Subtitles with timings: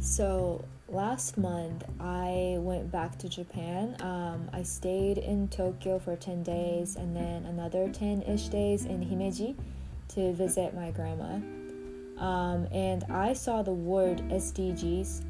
[0.00, 3.96] So last month I went back to Japan.
[4.00, 9.04] Um, I stayed in Tokyo for 10 days and then another 10 ish days in
[9.04, 9.56] Himeji
[10.08, 11.40] to visit my grandma.
[12.22, 15.22] Um, and I saw the word SDGs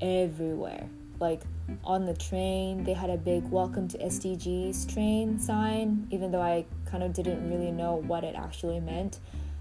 [0.00, 0.88] everywhere.
[1.18, 1.42] Like
[1.84, 6.64] on the train, they had a big welcome to SDGs train sign, even though I
[6.86, 9.20] kind of didn't really know what it actually meant.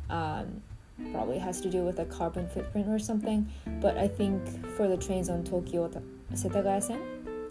[0.10, 0.64] Um,
[1.13, 3.49] probably has to do with a carbon footprint or something.
[3.81, 4.41] But I think
[4.77, 5.91] for the trains on Tokyo
[6.33, 7.01] Setagaya-sen,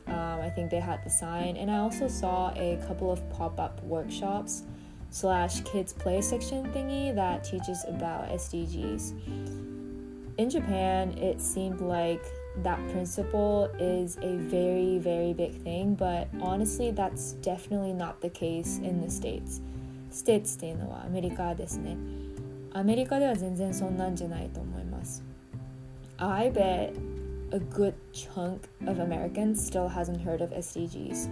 [0.08, 3.82] um, I think they had the sign, and I also saw a couple of pop-up
[3.84, 4.64] workshops
[5.10, 9.14] slash kids play section thingy that teaches about SDGs.
[10.38, 12.24] In Japan, it seemed like
[12.58, 18.80] that principle is a very very big thing, but honestly, that's definitely not the case
[18.80, 19.62] in the states.
[20.12, 21.98] States っていうのはアメリカですね。
[22.78, 25.24] アメリカでは全然そんなんじゃないと思います。
[26.18, 26.94] I bet
[27.52, 31.28] a good chunk of Americans still hasn't heard of SDGs.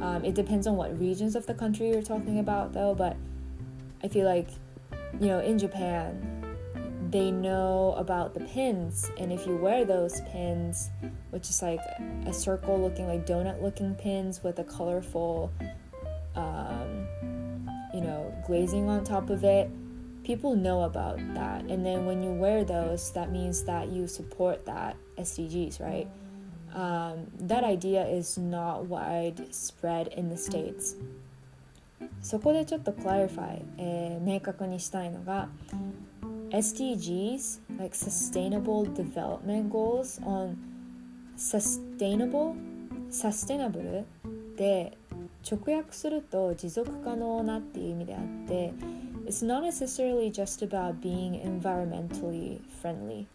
[0.00, 3.16] Um, it depends on what regions of the country you're talking about, though, but
[4.02, 4.48] I feel like,
[5.20, 6.42] you know, in Japan,
[7.10, 10.90] they know about the pins, and if you wear those pins,
[11.30, 11.80] which is like
[12.26, 15.52] a circle looking like donut looking pins with a colorful,
[16.34, 17.06] um,
[17.94, 19.70] you know, glazing on top of it
[20.26, 24.64] people know about that and then when you wear those that means that you support
[24.64, 26.08] that sdgs right
[26.74, 30.96] um, that idea is not widespread in the states
[32.20, 35.48] そこでちょっと clarify、えー、明確にしたいのが
[36.50, 40.54] SDGs like sustainable development goals on
[41.36, 42.54] sustainable
[43.10, 44.04] sustainable
[44.56, 44.96] で
[45.50, 48.72] 直訳すると持続可能なっていう意味であって
[49.27, 53.27] it's not necessarily just about being environmentally friendly.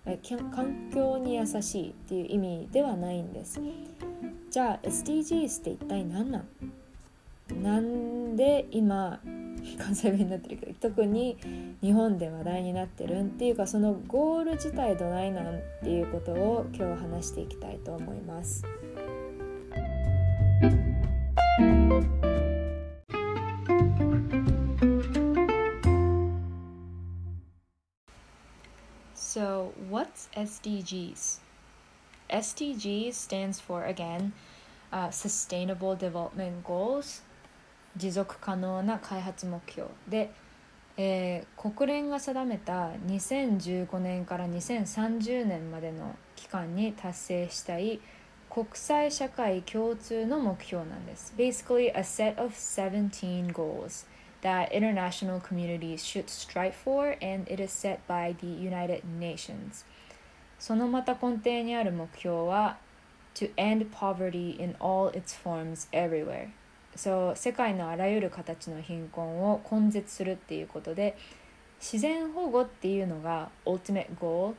[0.51, 3.61] 環境に優しいっていう意味ではないんです。
[4.51, 7.63] じゃあ SDGs って一体何なん？
[7.63, 9.21] なんで今
[9.79, 11.37] 関西弁になってるけど特に
[11.83, 18.65] 日本で話題になってるんっていうかそのゴール自体どないなんっていうことを今日話していきたいと思います。
[30.35, 31.41] SDGs.
[32.31, 34.33] SDGs stands for again
[34.93, 37.23] uh, Sustainable Development Goals
[37.97, 40.31] 持続可能な開発目標で、
[40.97, 48.01] えー、国連が定めた2015年から2030年までの期間に達成したい
[48.49, 51.35] 国際社会共通の目標なんです。
[51.37, 54.07] Basically a set of 17 goals
[54.43, 59.85] that international communities should strive for and it is set by the United Nations
[60.63, 62.77] そのまた根底にある目標は
[63.35, 66.51] to end poverty in all its forms everywhere.
[66.95, 71.17] そう世界のあらゆる形の貧困を根絶するっていうことで
[71.81, 74.55] 自然保護っていうのが ultimate goal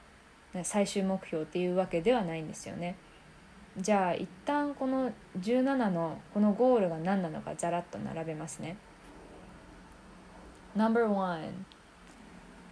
[0.63, 2.97] 最終目標っていうわけではないんですよね。
[3.77, 5.09] じゃあ一旦この
[5.39, 8.75] 17のこのゴールが何なのかざらっと並べますね。
[10.75, 11.49] No.1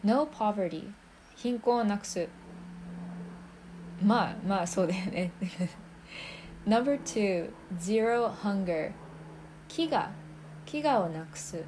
[0.04, 0.92] No poverty.
[1.38, 2.28] 貧困をなくす。
[4.04, 5.32] まあまあそうだよね。
[6.68, 8.92] Number two Zero hunger.
[9.70, 10.08] 飢餓。
[10.66, 11.64] 飢餓をなくす。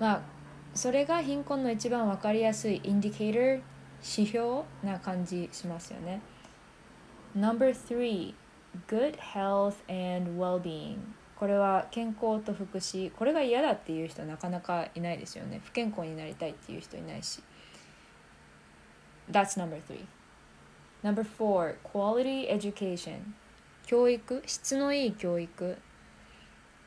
[0.00, 0.22] まあ
[0.74, 3.62] それが貧困の一番わかりやすいインディケーター
[4.18, 6.20] 指標な感じしますよね。
[7.36, 8.34] Number three
[8.86, 10.98] Good health and well-being.
[11.36, 13.12] これは健康と福祉。
[13.12, 15.60] これが嫌だっていう人なかなかいないですよね。
[15.64, 17.40] 不健康になりたいっていう人いないし。
[19.30, 20.04] That's number three.
[21.02, 23.34] Number four Quality education
[23.86, 25.76] 教育質のいい教育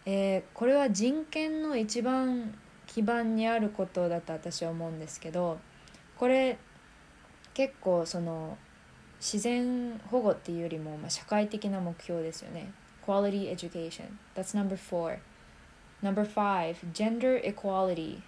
[0.05, 2.53] えー、これは人権の一番
[2.87, 5.59] 基盤にあることだと私は思うんですけど
[6.17, 6.57] これ
[7.53, 8.57] 結構その
[9.19, 12.71] 自然保護っていうよりも、まあ、社会的な目標ですよね
[13.05, 14.19] quality education.
[14.35, 15.19] That's number four.
[16.01, 18.21] Number five, gender equality.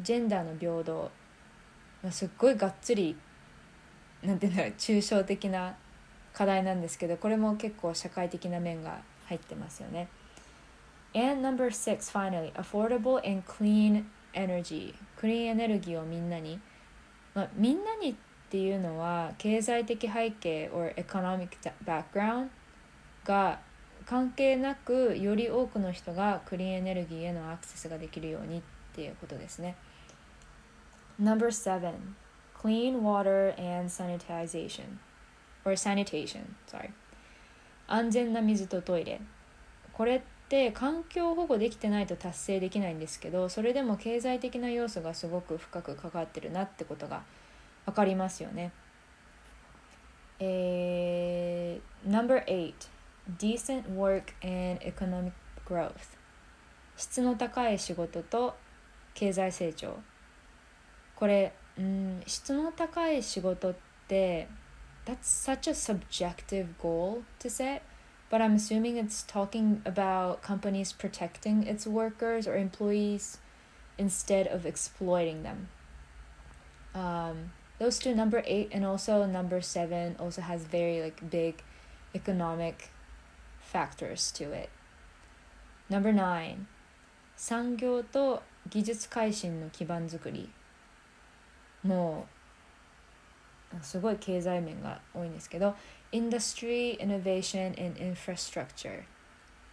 [0.00, 1.10] ジェンダーの平等。
[2.10, 3.16] すっごいがっつり、
[4.22, 5.76] なんていうんだろう、抽象的な
[6.32, 10.08] 課題なんですけど、これも結構社会的な面が入ってますよね。
[11.14, 14.04] And number six, finally, affordable and clean
[14.34, 14.94] energy.
[15.16, 16.60] クリーンエネルギーをみんなに。
[17.34, 18.14] まあ、みんなにっ
[18.50, 21.48] ていうのは経済的背景 or economic
[21.84, 22.48] background
[23.24, 23.60] が
[24.06, 28.62] 関係なくより多くの人がクリーンエネルギーへのアクセスができるようにっ
[28.94, 29.76] ていうことですね。
[31.20, 31.92] Number seven,
[32.60, 34.98] clean water and sanitization.
[35.64, 36.90] or sanitation sorry
[37.86, 39.20] 安全な水とトイレ
[39.92, 47.22] これって環境保護できてないと達成できないんですけどそれでも経済的な要素がすごく深く関わってるなってことが
[47.86, 48.70] 分かりますよね。
[50.40, 52.74] えー、No.8
[53.38, 55.32] Decent work and economic
[55.66, 55.92] growth
[56.96, 58.54] 質の高い仕事と
[59.14, 59.98] 経済成長
[61.16, 63.75] これ、うん、質の高い仕事っ
[64.07, 64.47] て
[65.05, 67.81] That's such a subjective goal to set
[68.29, 73.37] but I'm assuming it's talking about companies protecting its workers or employees
[73.97, 75.67] instead of exploiting them.
[76.95, 81.61] Um, those two, number eight and also number seven, also has very like big
[82.15, 82.89] economic
[83.59, 84.69] factors to it.
[85.89, 86.65] Number nine,
[87.35, 90.49] 産業と技術改新の基盤づくり
[91.83, 92.27] も
[93.73, 95.75] うすごい経済面が多いんですけど
[96.11, 99.03] Industry, Innovation and Infrastructure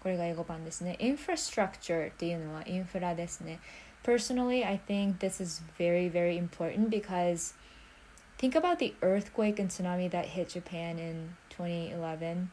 [0.02, 3.60] これが英語版ですね Infrastructure っていうのはインフラですね
[4.02, 7.54] Personally, I think this is very, very important because
[8.38, 12.50] think about the earthquake and tsunami that hit Japan in 2011.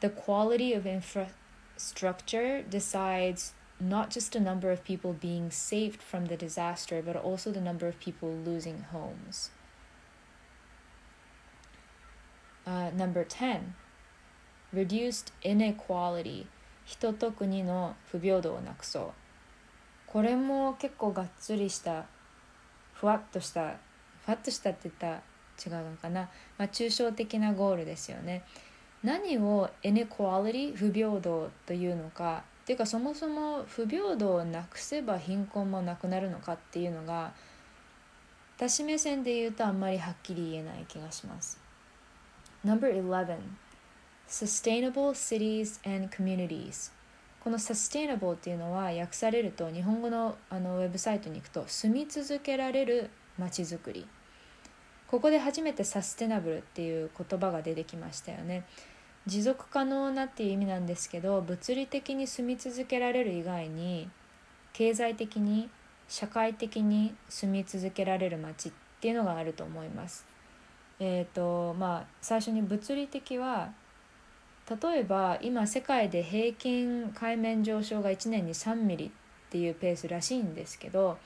[0.00, 3.54] The quality of infrastructure decides
[3.89, 7.87] not just the number of people being saved from the disaster, but also the number
[7.87, 9.51] of people losing homes.
[12.65, 13.75] Uh, number 10
[14.71, 16.45] reduced inequality
[16.85, 19.11] 人と国の不平等をなくそう
[20.07, 22.05] これも結構がっつりした
[22.93, 23.75] ふわっとした
[24.25, 25.13] ふわっとしたって言ったら
[25.65, 28.43] 違うのかな、まあ、抽象的なゴールですよね
[29.03, 37.33] 何を inequality 不平等というのかっていうかそもそも不平等をなくせば貧困もなくなるのかっていうのが
[38.55, 41.59] 私目線で言うとあんまりはっきり言えない気がします。
[42.65, 43.37] Number 11
[44.29, 46.93] Sustainable Cities and Communities.
[47.43, 54.07] この Sustainable っていうのは訳されると日本語のあのウェブサイトに行くと住み続けられるまちづくり。
[55.07, 58.63] ここで初めてサステナブルっていう言葉が出てきましたよね。
[59.25, 64.09] 持続可能なっていう意味なんですけど物理的に住み続けられる以外に
[64.73, 65.69] 経済的に
[66.07, 70.25] 社会的に住み続けられる街っていうのがあると思います。
[70.99, 73.73] えーとまあ、最初に物理的は
[74.69, 79.09] 例えば今世界で平均海面上昇が1年に3ミリっ
[79.49, 81.17] ていうペースらしいんですけど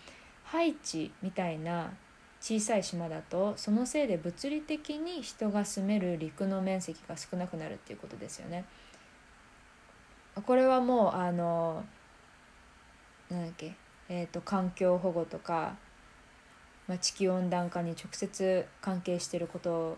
[0.43, 1.91] ハイチみたいな
[2.39, 8.65] 小さい島だとそのせいで物理的に人が住める陸の面積が少なくなるっていうことですよね。
[10.45, 11.83] これはもうあの
[13.29, 13.75] なんだっけ、
[14.07, 15.75] えーと環境保護とか
[16.87, 19.97] まあ、地球温暖化に直接関係してること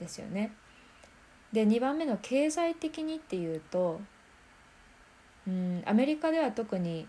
[0.00, 0.52] ですよね。
[1.52, 4.00] で2番目の経済的にっていうと
[5.46, 7.06] うんアメリカでは特に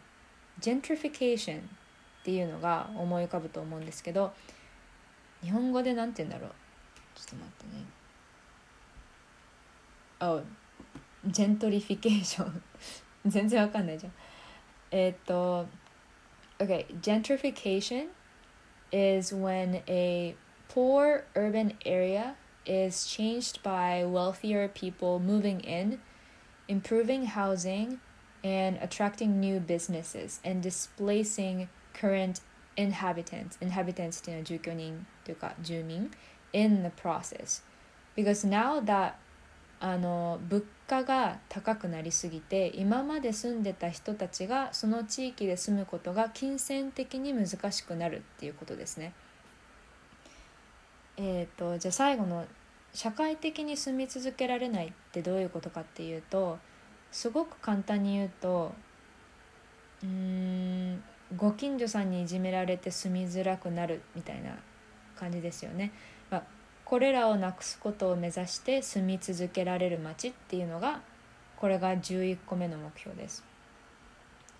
[0.60, 1.62] ジェントリフィケーションっ
[2.26, 4.34] ていうのが思い浮かぶと思うんですけど
[5.43, 6.55] 日本語で何て言うんだろう
[7.15, 7.85] ちょっと待ってね。
[10.19, 10.41] あ
[11.27, 12.63] ジェントリフィケーション
[13.27, 14.13] 全然わかんないじゃん。
[14.91, 15.67] えっ、と
[16.59, 18.09] OK gentrification
[18.93, 20.37] is when a
[20.69, 22.35] poor urban area
[22.65, 26.01] is changed by wealthier people moving in,
[26.69, 27.99] improving housing,
[28.43, 32.41] and attracting new businesses and displacing current
[32.76, 33.58] inhabitants.
[33.60, 36.12] Inhabitants っていうのは住居人というか住民
[36.54, 37.64] in the process.
[38.16, 39.14] Because now that
[39.80, 49.14] あの物価が高くなりすぎて今まで住んでた人たちがその地域で住むことが金銭的に難しくなるっていうことですね。
[51.18, 52.46] えーと、じゃあ最後の
[52.94, 56.60] 社会的に住み続けられないってどういうことかっていうと
[57.12, 58.74] すごく簡単に言うと
[60.04, 61.04] うん
[61.36, 64.58] ご近所さんにいじめられて住みづらくなるみたいな
[65.16, 65.92] 感じですよね。
[66.30, 66.44] まあ
[66.84, 71.02] これらをなくすことを目指して住み続けられる街っていうのが
[71.58, 73.44] これが11個目の目標です。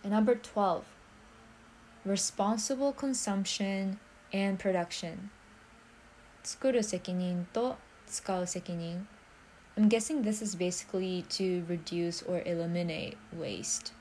[0.04, 0.82] Number 12
[2.06, 3.98] Responsible consumption
[4.34, 5.30] and production
[6.44, 7.76] 作る責任と
[8.08, 9.08] 使う責任
[9.78, 13.94] I'm guessing this is basically to reduce or eliminate waste.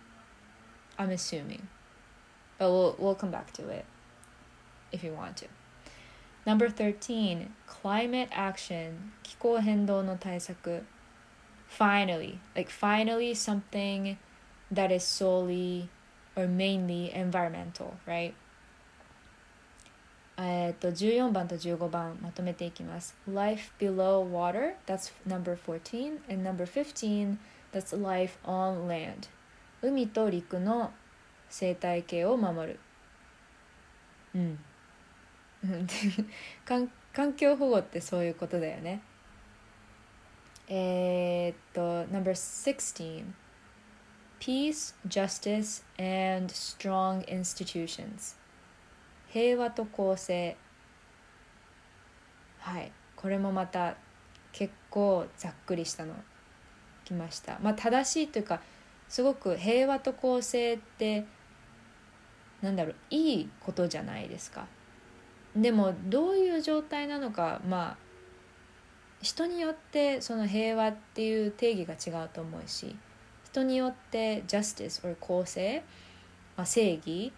[0.99, 1.63] I'm assuming.
[2.60, 3.86] But we'll, we'll come back to it
[4.92, 5.48] if you want to.
[6.46, 10.84] Number 13 Climate Action 気候変動の対策
[11.68, 14.18] Finally like finally something
[14.72, 15.90] that is solely
[16.36, 18.34] or mainly environmental right
[20.38, 27.38] えー、と14番と15番まとめていきます Life below water that's number 14 and number 15
[27.74, 29.30] that's life on land
[29.82, 30.92] 海と陸の
[31.51, 32.81] 生態系を守る。
[34.35, 34.59] うん。
[37.13, 39.03] 環境保護ってそういうことだよね。
[40.69, 43.25] えー、っと number 16
[44.39, 48.37] Peace, justice, and strong institutions
[49.29, 50.57] 平和と公正。
[52.59, 52.91] はい。
[53.17, 53.97] これもまた
[54.53, 56.15] 結構ざっくりしたの。
[57.11, 57.59] きました。
[57.61, 58.61] まあ正しいというか
[59.09, 61.27] すごく平和と公正って
[62.63, 64.67] なんだろういいことじゃないですか
[65.57, 67.97] でもどういう状態なのかまあ
[69.23, 72.97] 人によってその平和っていう定義が違うと思うし
[73.45, 75.83] 人によってジャスティス or 公正、
[76.57, 77.33] まあ、正義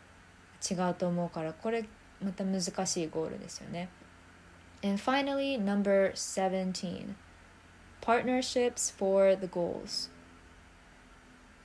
[0.70, 1.84] 違うと思うからこれ
[2.22, 3.88] また難しいゴールですよね。
[4.84, 7.14] And finally, number 17
[8.00, 10.10] partnerships for the goals.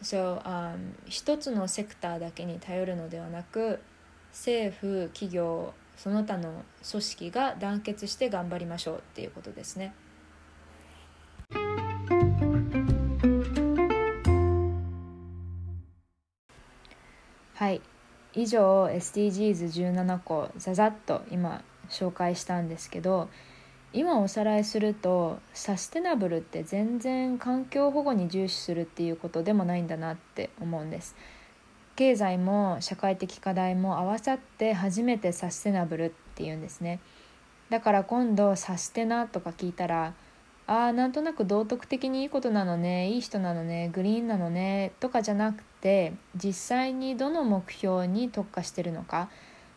[0.01, 3.79] So, um, 一つのセクターだけに頼るのではなく
[4.31, 9.93] 政府、企業、その他の組織が団結して頑張りましょうっていうことですね。
[17.55, 17.81] はい
[18.35, 23.29] 以上 SDGs17 個ざざっと今紹介したんですけど
[23.94, 31.15] 今おさらいするとサステナブルって全然環境保護に重視するっていうことでもないんだなって思うんです。
[31.96, 37.00] 経済も社会的課題も合わさって初めてサステナブルっていうんですね。
[37.70, 40.13] だから今度サステナとか聞いたら
[40.67, 49.29] ああなんとなく道徳的にいいことなのねいい人なのねグリーンなのねとかじゃなくて実際にどの目標に特化してるのか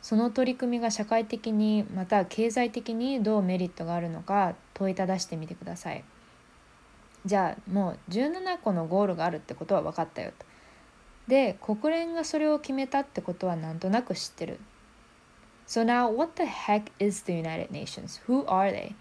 [0.02, 6.04] その取り組みが社会的にまた経済的にどうメリットがあるのか問いただしてみてください
[7.26, 10.46] じゃあもう17個のゴールがあるってことは分かったよと
[11.28, 14.58] で国連がそれを決めたってことはなんとなく知ってる
[15.66, 18.20] So now what the heck is the United Nations?
[18.26, 18.94] Who are they?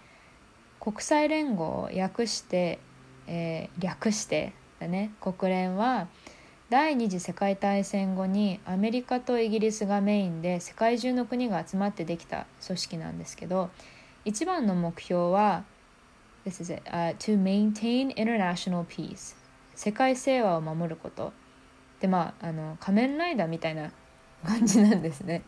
[0.78, 2.78] 国際連合を訳して、
[3.26, 6.08] えー、略してだね国連は
[6.70, 13.70] 第二次世界大戦後にアメリカとイギリスがメインで世界中の国が集まってできた組織なんですけど
[14.24, 15.64] 一番の目標は
[16.46, 19.34] This is it、uh, to maintain international peace
[19.74, 21.32] 世界平和を守ること
[21.98, 23.90] でまああの仮面ライダーみたいな
[24.46, 25.42] 感じなんですね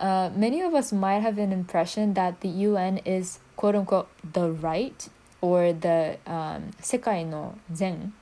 [0.00, 4.42] Uh, many of us might have an impression that the UN is quote unquote the
[4.60, 5.10] right
[5.40, 8.12] or the、um, 世界の善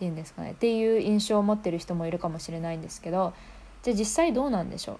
[0.00, 3.34] ていうんですかねっていう印象を持ってる人もいるかもしれないんですけど
[3.82, 4.98] じゃあ実際どうなんでしょう？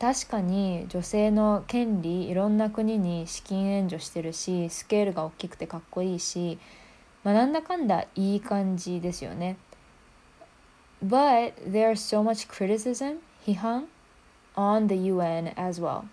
[0.00, 6.58] 確かに女性の権利いろんな国に資金援助してるしスケールが大きくてかっこいいし、
[7.22, 9.58] まあ、なんだかんだいい感じですよね。
[11.04, 13.84] But there's so much criticism 批判
[14.56, 16.04] on the UN as well.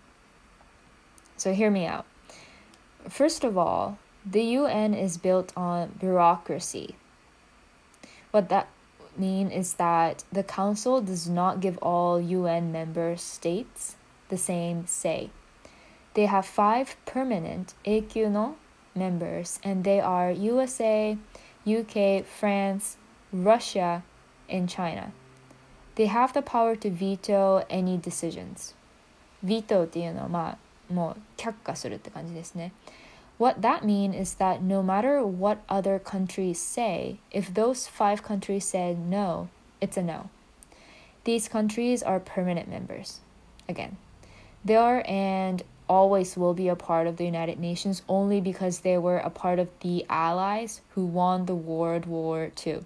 [1.37, 2.03] So hear me out.
[3.07, 3.97] First of all,
[4.29, 6.95] the UN is built on bureaucracy.
[8.30, 8.68] What that
[9.16, 13.96] mean is that the council does not give all UN member states
[14.28, 15.30] the same say.
[16.14, 18.54] They have five permanent AQNO
[18.94, 21.16] members and they are USA,
[21.66, 22.96] UK, France,
[23.32, 24.02] Russia,
[24.48, 25.12] and China.
[25.96, 28.74] They have the power to veto any decisions.
[29.44, 30.58] veto っていうのはま
[30.90, 32.72] あもう却下するって感じですね。
[33.39, 38.65] What that means is that no matter what other countries say, if those five countries
[38.65, 39.47] said no,
[39.79, 40.29] it's a no.
[41.23, 43.21] These countries are permanent members.
[43.69, 43.95] Again,
[44.65, 48.97] they are and always will be a part of the United Nations only because they
[48.97, 52.81] were a part of the Allies who won the World War II.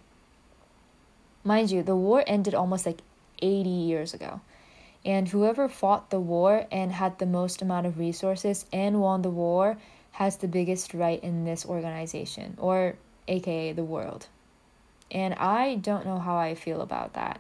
[1.43, 3.01] Mind you, the war ended almost like
[3.41, 4.39] 80 years ago.
[5.03, 9.31] And whoever fought the war and had the most amount of resources and won the
[9.31, 9.77] war
[10.13, 12.95] has the biggest right in this organization, or
[13.27, 14.27] aka the world.
[15.11, 17.39] And I don't know how I feel about that.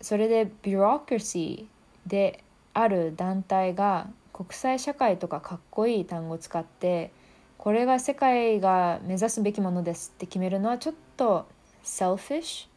[0.00, 1.66] それで bureaucracy
[2.06, 7.10] である団体が国際社会とかかっこいい単語を使って
[7.56, 11.46] これが世界が目指すべきものですって決めるのはちょっと
[11.82, 12.68] selfish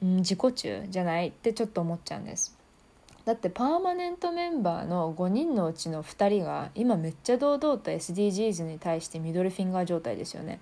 [0.00, 2.56] 自己中じゃないってちょっと思っちゃうんです
[3.24, 10.60] だってパーマネントメンバーの5人のうちの2人が今めっちゃ堂々と SDGs に対してミドルフィンガー状態ですよね。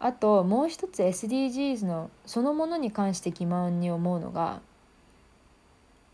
[0.00, 4.60] あともう一つ SDGs のそのものに関して疑問に思うのが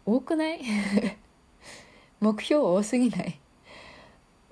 [0.04, 0.60] 多くない？
[2.20, 3.40] 目標多すぎない？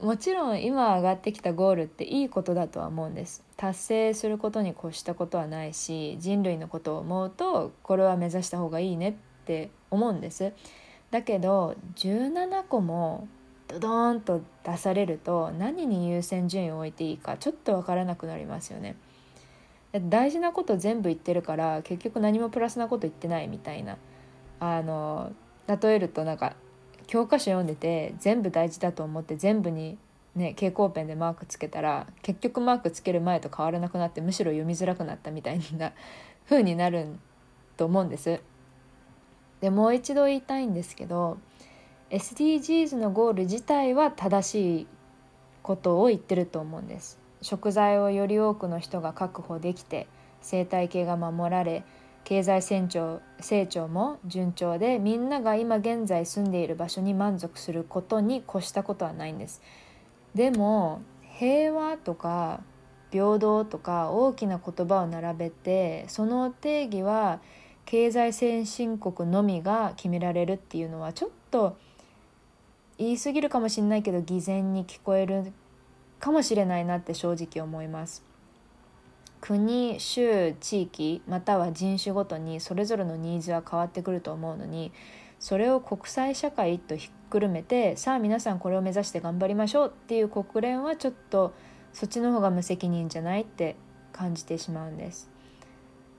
[0.00, 3.44] もちろん今上がってきたゴールっていいことだとは思うんです。
[3.58, 10.52] 達成することに越したことはないし人類のことを思うとこれは目指した方がいいねって思うんです。
[11.10, 13.26] だけど17個も
[13.66, 18.96] ドドーンと出されると何に優先順位を置いていいかちょっと分からなくなりますよね。
[19.94, 23.96] 大事なこと全部言ってるから結局何もプラスなこと言ってないみたいな。
[24.60, 25.32] あの
[25.66, 26.56] 例えるとなんか
[27.06, 29.96] 教科書読んでて全部大事だと思って全部に
[30.34, 35.92] ね蛍光ペンでマークつけたら結局マークつける前と変わらなくなってむしろ読みづらくなったみたいな
[36.48, 37.06] 風になる
[37.78, 38.40] と思うんです。
[39.60, 41.38] でもう一度言いたいんですけど
[42.10, 44.86] SDGs のゴール自体は正しい
[45.62, 47.18] ことを言ってると思うんです。
[47.42, 50.06] 食材をより多くの人が確保できて
[50.40, 51.84] 生態系が守られ
[52.24, 59.62] 経済成長成長も順調でみんなが今現在住んでいる場所に満足することに越したことはないんです
[60.34, 61.00] でも
[61.38, 62.60] 平和とか
[63.10, 67.40] 平等とか大きな言葉を並べてその定義は
[67.90, 71.78] 経済先進国のみが決められるっていうのはちょっと
[72.98, 75.54] 言い過ぎるかもしれないけど偽善に聞こえる
[76.20, 78.22] かもしれないなって正直思います。
[79.40, 84.92] 国州地域または人種ごとにそれぞれのニーズは変わってくると思うのに
[85.40, 91.54] それを国際社会とひっくるめてさあ皆さんこれを目指して頑張りましょうっていう国連はちょっと
[91.94, 93.76] そっちの方が無責任じゃないって
[94.12, 95.37] 感じてしまうんです。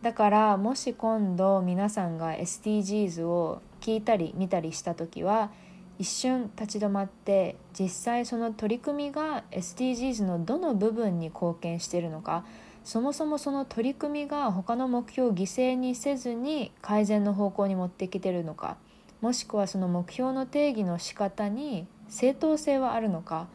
[0.02, 5.52] だからもし今度皆さんが SDGs を聞いたり見たりした時は
[5.98, 12.46] 一瞬立ち止まって実際その取り組みが SDGs のどの部分に貢献しているのか
[12.86, 18.78] そもそもその取り組みが他の目標を犠牲にせずに改善の方向に持ってきてるのか
[19.20, 23.48] もしくはその目標の定義の仕方に正当性はあるのか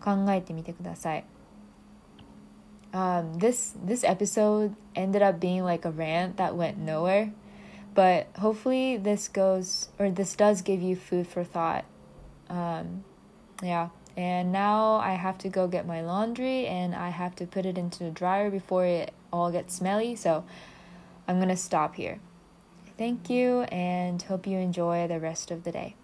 [0.00, 1.24] 考えてみてください。
[2.92, 7.32] Um, this this episode ended up being like a rant that went nowhere,
[7.94, 11.84] but hopefully this goes or this does give you food for thought.
[12.50, 13.04] Um,
[13.62, 13.88] yeah.
[14.14, 17.78] And now I have to go get my laundry and I have to put it
[17.78, 20.16] into the dryer before it all gets smelly.
[20.16, 20.44] So
[21.26, 22.20] I'm to stop here.
[22.98, 25.96] Thank you and hope you enjoy the rest of the day.